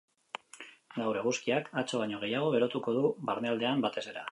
[0.99, 4.19] Gaur eguzkiak atzo baino gehiago berotuko du, barnealdean batez ere.